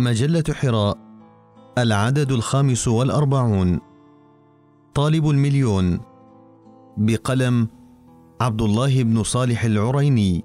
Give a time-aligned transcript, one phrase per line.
[0.00, 0.98] مجلة حراء
[1.78, 3.80] العدد الخامس والأربعون.
[4.94, 6.00] طالب المليون
[6.96, 7.68] بقلم
[8.40, 10.44] عبد الله بن صالح العريني.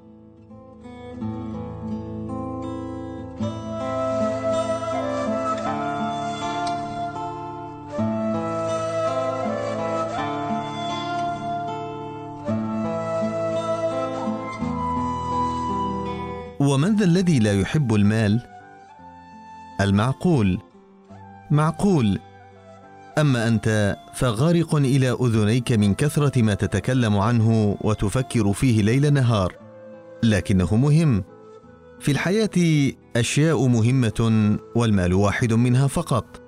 [16.60, 18.55] ومن ذا الذي لا يحب المال؟
[19.86, 20.60] المعقول.
[21.52, 22.20] معقول.
[23.18, 29.56] أما أنت فغارق إلى أذنيك من كثرة ما تتكلم عنه وتفكر فيه ليل نهار.
[30.24, 31.24] لكنه مهم.
[32.00, 32.50] في الحياة
[33.16, 36.42] أشياء مهمة والمال واحد منها فقط.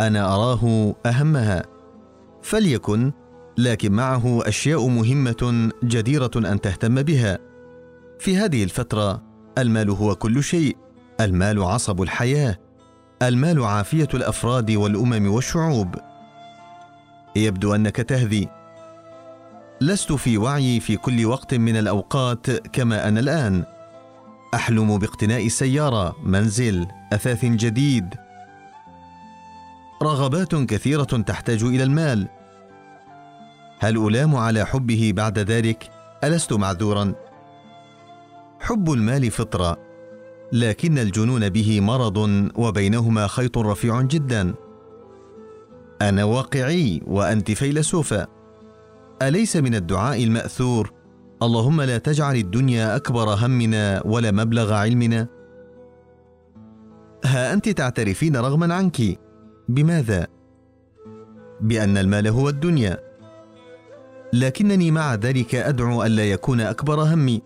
[0.00, 1.62] أنا أراه أهمها.
[2.42, 3.12] فليكن
[3.58, 7.38] لكن معه أشياء مهمة جديرة أن تهتم بها.
[8.18, 9.22] في هذه الفترة
[9.58, 10.76] المال هو كل شيء.
[11.20, 12.58] المال عصب الحياة
[13.22, 15.94] المال عافية الأفراد والأمم والشعوب.
[17.36, 18.48] يبدو أنك تهذي.
[19.80, 23.64] لست في وعي في كل وقت من الأوقات كما أنا الآن.
[24.54, 28.14] أحلم باقتناء سياره منزل أثاث جديد.
[30.02, 32.28] رغبات كثيرة تحتاج إلى المال.
[33.78, 35.90] هل ألام على حبه بعد ذلك؟
[36.24, 37.14] ألست معذورا.
[38.60, 39.93] حب المال فطرة.
[40.52, 42.16] لكن الجنون به مرض
[42.54, 44.54] وبينهما خيط رفيع جدا.
[46.02, 48.26] أنا واقعي وأنت فيلسوفه
[49.22, 50.92] أليس من الدعاء المأثور؟
[51.42, 55.26] اللهم لا تجعل الدنيا أكبر همنا ولا مبلغ علمنا.
[57.24, 59.18] ها أنت تعترفين رغما عنك.
[59.68, 60.26] بماذا؟
[61.60, 62.98] بأن المال هو الدنيا.
[64.32, 67.42] لكنني مع ذلك أدعو الا يكون أكبر همي.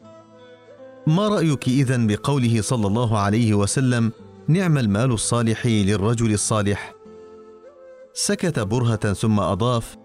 [1.09, 4.12] ما رأيك اذا بقوله صلى الله عليه وسلم
[4.48, 6.95] نعم المال الصالح للرجل الصالح؟
[8.12, 9.97] سكت برهة ثم أضاف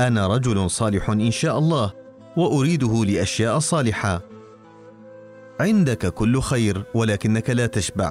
[0.00, 1.92] أنا رجل صالح إن شاء الله
[2.36, 4.22] وأريده لأشياء صالحة.
[5.60, 8.10] عندك كل خير ولكنك لا تشبع.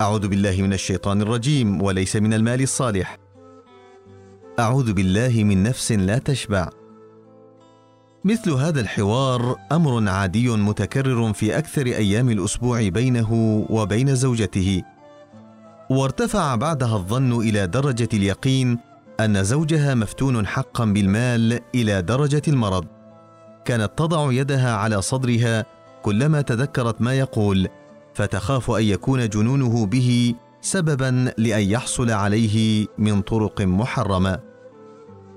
[0.00, 3.18] أعوذ بالله من الشيطان الرجيم وليس من المال الصالح.
[4.58, 6.70] أعوذ بالله من نفس لا تشبع.
[8.26, 13.32] مثل هذا الحوار أمر عادي متكرر في أكثر أيام الأسبوع بينه
[13.70, 14.82] وبين زوجته.
[15.90, 18.78] وارتفع بعدها الظن إلى درجة اليقين
[19.20, 22.84] أن زوجها مفتون حقا بالمال إلى درجة المرض.
[23.64, 25.66] كانت تضع يدها على صدرها
[26.02, 27.68] كلما تذكرت ما يقول
[28.14, 34.53] فتخاف أن يكون جنونه به سببا لأن يحصل عليه من طرق محرمة.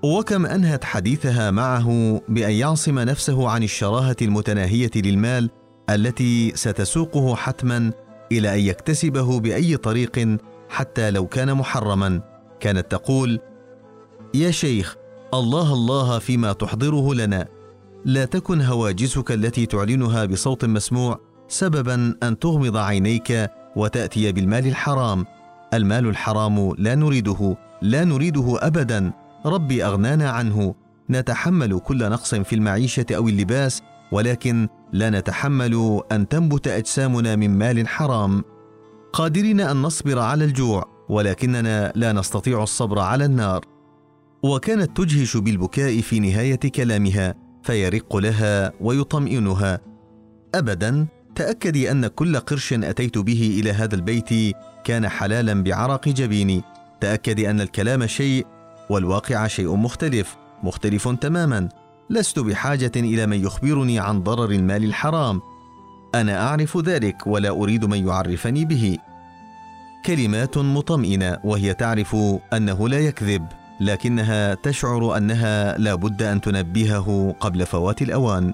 [0.03, 5.49] وكم أنهت حديثها معه بأن يعصم نفسه عن الشراهة المتناهية للمال
[5.89, 7.91] التي ستسوقه حتما
[8.31, 10.37] إلى أن يكتسبه بأي طريق
[10.69, 12.21] حتى لو كان محرما.
[12.59, 13.39] كانت تقول
[14.33, 14.95] يا شيخ
[15.33, 17.47] الله الله فيما تحضره لنا.
[18.05, 25.25] لا تكن هواجسك التي تعلنها بصوت مسموع سببا أن تغمض عينيك وتأتي بالمال الحرام.
[25.73, 29.11] المال الحرام لا نريده لا نريده ابدا.
[29.45, 30.75] ربي أغنانا عنه.
[31.09, 33.81] نتحمل كل نقص في المعيشة أو اللباس
[34.11, 38.43] ولكن لا نتحمل أن تنبت أجسامنا من مال حرام.
[39.13, 43.65] قادرين أن نصبر على الجوع ولكننا لا نستطيع الصبر على النار.
[44.43, 49.79] وكانت تجهش بالبكاء في نهاية كلامها فيرق لها ويطمئنها.
[50.55, 56.63] ابدا تأكدي أن كل قرش أتيت به إلى هذا البيت كان حلالا بعرق جبيني.
[57.01, 58.47] تأكدي أن الكلام شيء
[58.89, 61.69] والواقع شيء مختلف مختلف تماما.
[62.09, 65.41] لست بحاجة إلى من يخبرني عن ضرر المال الحرام.
[66.15, 68.97] أنا أعرف ذلك ولا أريد من يعرفني به.
[70.05, 72.15] كلمات مطمئنة وهي تعرف
[72.53, 73.47] أنه لا يكذب
[73.79, 78.53] لكنها تشعر أنها لا بد أن تنبهه قبل فوات الأوان.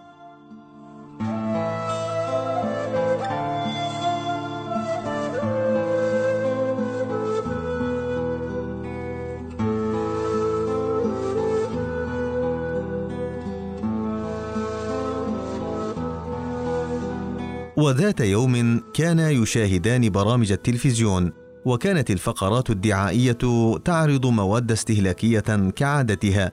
[17.83, 21.31] وذات يوم كانا يشاهدان برامج التلفزيون
[21.65, 23.37] وكانت الفقرات الدعائية
[23.85, 26.51] تعرض مواد استهلاكية كعادتها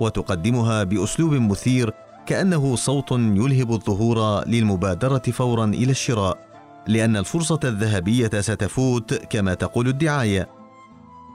[0.00, 1.90] وتقدمها بأسلوب مثير
[2.26, 6.38] كأنه صوت يلهب الظهور للمبادرة فورا إلى الشراء
[6.86, 10.48] لأن الفرصة الذهبية ستفوت كما تقول الدعاية.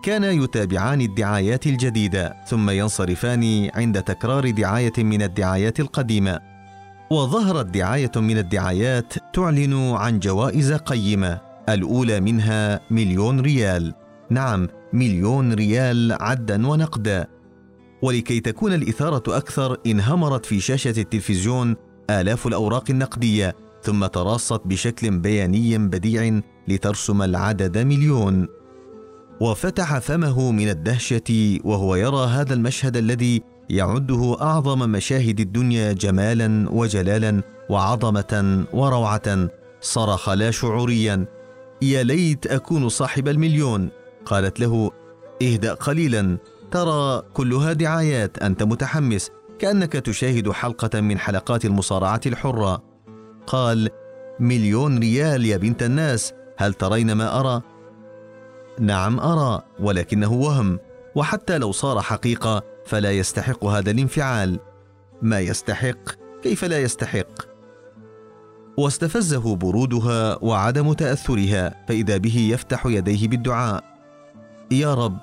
[0.04, 6.57] كانا يتابعان الدعايات الجديدة ثم ينصرفان عند تكرار دعاية من الدعايات القديمة.
[7.12, 13.94] وظهرت دعاية من الدعايات تعلن عن جوائز قيمة الأولى منها مليون ريال.
[14.30, 17.28] نعم مليون ريال عدا ونقدا.
[18.02, 21.76] ولكي تكون الإثارة أكثر انهمرت في شاشة التلفزيون
[22.10, 28.48] آلاف الأوراق النقدية ثم تراصت بشكل بياني بديع لترسم العدد مليون.
[29.42, 37.42] وفتح فمه من الدهشة وهو يرى هذا المشهد الذي يعده أعظم مشاهد الدنيا جمالا وجلالا
[37.70, 39.50] وعظمة وروعة
[39.82, 41.26] صرخ لا شعوريا.
[41.82, 43.90] يا ليت أكون صاحب المليون
[44.26, 44.92] قالت له.
[45.42, 46.38] اهدأ قليلا
[46.72, 52.84] ترى كلها دعايات أنت متحمس كأنك تشاهد حلقة من حلقات المصارعة الحرة.
[53.48, 53.90] قال
[54.40, 57.62] مليون ريال يا بنت الناس هل ترين ما أرى؟
[58.80, 60.80] نعم أرى ولكنه وهم
[61.16, 64.60] وحتى لو صار حقيقة فلا يستحق هذا الانفعال.
[65.22, 65.98] ما يستحق؟
[66.44, 67.58] كيف لا يستحق؟
[68.78, 73.84] واستفزه برودها وعدم تأثرها فإذا به يفتح يديه بالدعاء.
[74.72, 75.18] يا رب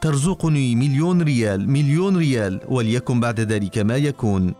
[0.00, 4.54] ترزقني مليون ريال مليون ريال وليكن بعد ذلك ما يكون.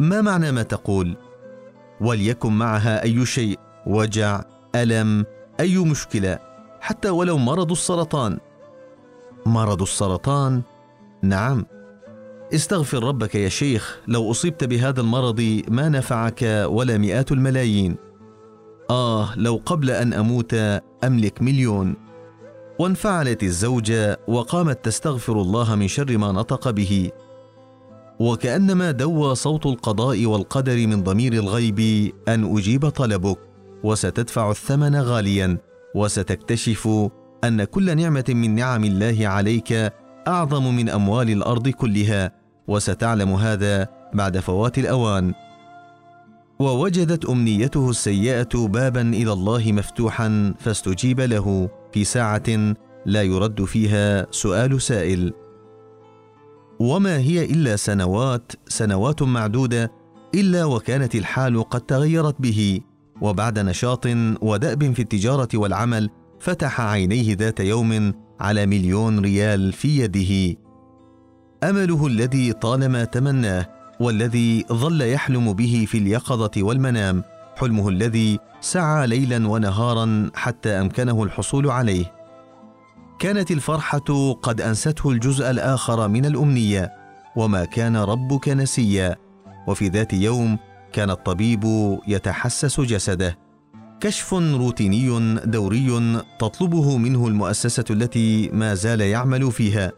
[0.00, 1.16] ما معنى ما تقول؟
[2.00, 4.42] وليكن معها أي شيء وجع
[4.74, 5.26] ألم
[5.60, 6.38] أي مشكلة
[6.80, 8.38] حتى ولو مرض السرطان.
[9.46, 10.62] مرض السرطان؟
[11.22, 11.66] نعم.
[12.54, 17.96] استغفر ربك يا شيخ لو أصبت بهذا المرض ما نفعك ولا مئات الملايين.
[18.90, 20.54] آه لو قبل أن أموت
[21.04, 21.96] أملك مليون.
[22.78, 27.10] وانفعلت الزوجه وقامت تستغفر الله من شر ما نطق به.
[28.20, 33.38] وكأنما دوى صوت القضاء والقدر من ضمير الغيب أن أجيب طلبك.
[33.84, 35.58] وستدفع الثمن غاليا.
[35.94, 36.88] وستكتشف
[37.44, 39.92] أن كل نعمة من نعم الله عليك
[40.28, 42.32] أعظم من أموال الأرض كلها
[42.68, 45.34] وستعلم هذا بعد فوات الأوان.
[46.58, 52.74] ووجدت أمنيته السيئة بابا إلى الله مفتوحا فاستجيب له في ساعة
[53.06, 55.32] لا يرد فيها سؤال سائل.
[56.80, 59.92] وما هي إلا سنوات سنوات معدودة
[60.34, 62.80] إلا وكانت الحال قد تغيرت به.
[63.20, 64.06] وبعد نشاط
[64.40, 70.58] ودأب في التجارة والعمل فتح عينيه ذات يوم على مليون ريال في يده.
[71.64, 73.66] أمله الذي طالما تمناه
[74.00, 77.22] والذي ظل يحلم به في اليقظة والمنام
[77.56, 82.12] حلمه الذي سعى ليلا ونهارا حتى أمكنه الحصول عليه.
[83.18, 86.92] كانت الفرحة قد أنسته الجزء الآخر من الأمنية
[87.36, 89.16] وما كان ربك نسيا.
[89.66, 90.58] وفي ذات يوم
[90.92, 91.64] كان الطبيب
[92.08, 93.45] يتحسس جسده.
[94.00, 99.92] كشف روتيني دوري تطلبه منه المؤسسة التي ما زال يعمل فيها.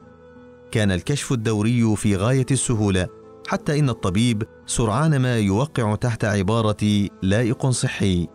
[0.71, 3.09] كان الكشف الدوري في غاية السهولة
[3.49, 8.29] حتى إن الطبيب سرعان ما يوقع تحت عبارة لائق صحي.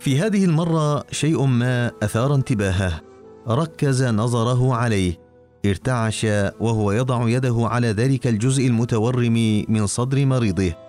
[0.00, 3.00] في هذه المرة شيء ما أثار انتباهه.
[3.48, 5.18] ركز نظره عليه.
[5.66, 6.24] ارتعش
[6.60, 10.87] وهو يضع يده على ذلك الجزء المتورم من صدر مريضه.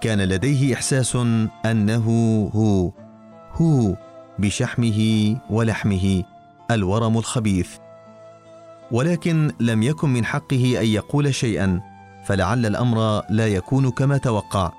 [0.00, 1.16] كان لديه إحساس
[1.66, 2.06] أنه
[2.54, 2.92] هو
[3.52, 3.96] هو
[4.38, 6.24] بشحمه ولحمه
[6.70, 7.70] الورم الخبيث.
[8.90, 11.80] ولكن لم يكن من حقه أن يقول شيئا
[12.24, 14.72] فلعل الأمر لا يكون كما توقع.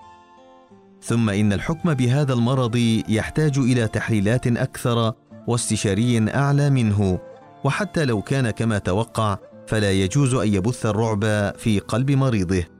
[1.01, 2.75] ثم إن الحكم بهذا المرض
[3.09, 5.13] يحتاج إلى تحليلات أكثر
[5.47, 7.19] واستشاري أعلى منه.
[7.63, 12.78] وحتى لو كان كما توقع فلا يجوز أن يبث الرعب في قلب مريضه.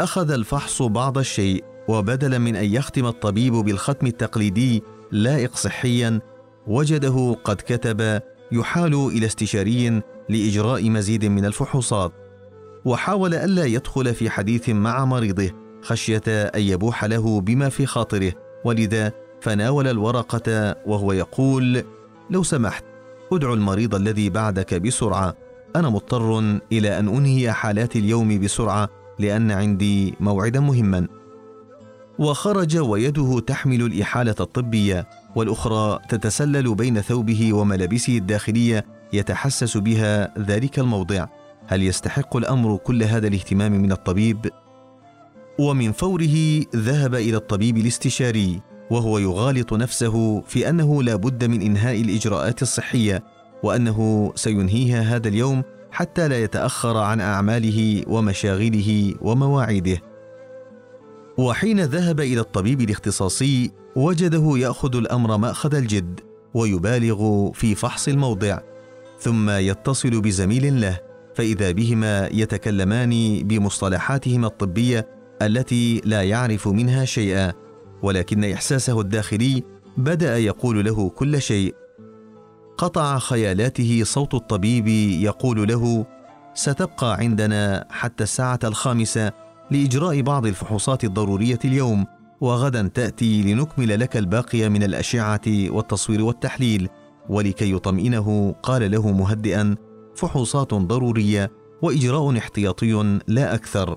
[0.00, 6.20] أخذ الفحص بعض الشيء وبدلا من أن يختم الطبيب بالختم التقليدي لائق صحيا
[6.66, 8.20] وجده قد كتب
[8.52, 12.12] يحال إلى استشاري لإجراء مزيد من الفحوصات.
[12.84, 15.50] وحاول ألا يدخل في حديث مع مريضه
[15.82, 18.32] خشية أن يبوح له بما في خاطره
[18.64, 21.84] ولذا فناول الورقة وهو يقول
[22.30, 22.84] لو سمحت
[23.32, 25.34] أدعو المريض الذي بعدك بسرعة.
[25.76, 26.38] أنا مضطر
[26.72, 31.08] إلى أن أنهي حالات اليوم بسرعة لأن عندي موعدا مهما.
[32.18, 41.26] وخرج ويده تحمل الإحالة الطبية والأخرى تتسلل بين ثوبه وملابسه الداخلية يتحسس بها ذلك الموضع.
[41.66, 44.50] هل يستحق الأمر كل هذا الاهتمام من الطبيب؟
[45.58, 48.60] ومن فوره ذهب إلى الطبيب الاستشاري
[48.90, 53.22] وهو يغالط نفسه في أنه لا بد من إنهاء الإجراءات الصحية
[53.62, 60.02] وأنه سينهيها هذا اليوم حتى لا يتأخر عن أعماله ومشاغله ومواعيده.
[61.38, 66.20] وحين ذهب إلى الطبيب الاختصاصي وجده يأخذ الأمر مأخذ الجد
[66.54, 68.58] ويبالغ في فحص الموضع
[69.20, 71.00] ثم يتصل بزميل له
[71.34, 75.06] فإذا بهما يتكلمان بمصطلحاتهما الطبية
[75.42, 77.52] التي لا يعرف منها شيئا
[78.02, 79.62] ولكن إحساسه الداخلي
[79.96, 81.74] بدأ يقول له كل شيء.
[82.78, 84.88] قطع خيالاته صوت الطبيب
[85.22, 86.06] يقول له
[86.54, 89.32] ستبقى عندنا حتى الساعة الخامسة
[89.70, 92.06] لإجراء بعض الفحوصات الضرورية اليوم
[92.40, 96.88] وغدا تأتي لنكمل لك الباقي من الأشعة والتصوير والتحليل.
[97.28, 99.76] ولكي يطمئنه قال له مهدئا
[100.16, 101.50] فحوصات ضرورية
[101.82, 103.96] وإجراء احتياطي لا أكثر.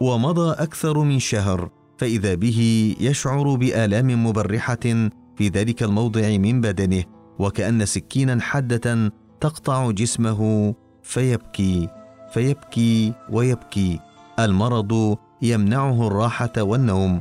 [0.00, 7.19] ومضى أكثر من شهر فإذا به يشعر بآلام مبرحة في ذلك الموضع من بدنه.
[7.40, 11.88] وكأن سكينا حادة تقطع جسمه فيبكي
[12.32, 14.00] فيبكي ويبكي.
[14.38, 17.20] المرض يمنعه الراحة والنوم.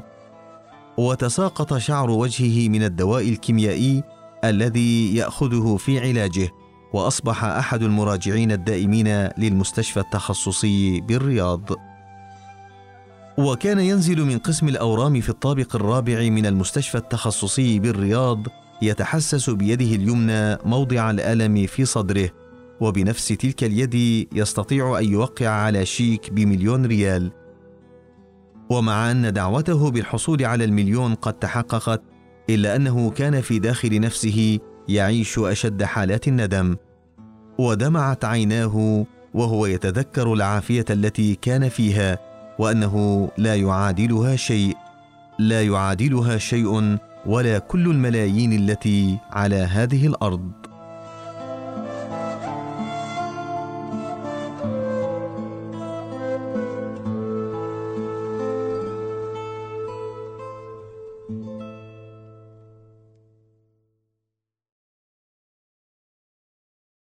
[0.97, 4.03] وتساقط شعر وجهه من الدواء الكيميائي
[4.43, 6.49] الذي يأخذه في علاجه
[6.93, 9.07] وأصبح أحد المراجعين الدائمين
[9.38, 11.69] للمستشفى التخصصي بالرياض.
[13.38, 18.47] وكان ينزل من قسم الأورام في الطابق الرابع من المستشفى التخصصي بالرياض
[18.81, 22.29] يتحسس بيده اليمنى موضع الألم في صدره
[22.79, 23.95] وبنفس تلك اليد
[24.36, 27.31] يستطيع أن يوقع على شيك بمليون ريال.
[28.69, 32.01] ومع أن دعوته بالحصول على المليون قد تحققت
[32.50, 36.75] إلا أنه كان في داخل نفسه يعيش أشد حالات الندم.
[37.59, 42.19] ودمعت عيناه وهو يتذكر العافية التي كان فيها
[42.59, 44.77] وأنه لا يعادلها شيء
[45.39, 50.68] لا يعادلها شيء ولا كل الملايين التي على هذه الأرض.